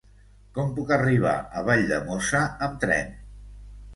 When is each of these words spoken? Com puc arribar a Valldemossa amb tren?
Com 0.53 0.71
puc 0.77 0.93
arribar 0.95 1.33
a 1.59 1.61
Valldemossa 1.69 2.41
amb 2.69 2.81
tren? 2.87 3.15